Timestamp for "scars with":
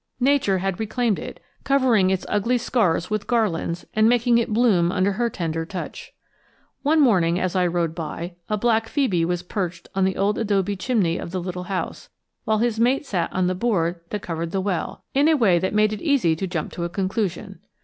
2.57-3.27